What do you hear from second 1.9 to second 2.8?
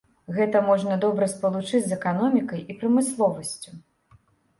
эканомікай і